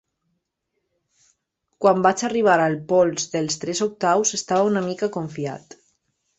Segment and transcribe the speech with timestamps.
[1.85, 5.81] Quan vaig arribar al pol dels tres octaus estava una mica confiat.